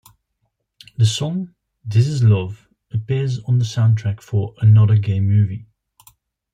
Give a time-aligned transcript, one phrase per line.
[0.97, 1.53] The song
[1.85, 5.67] "This is Love" appears on the soundtrack for "Another Gay Movie".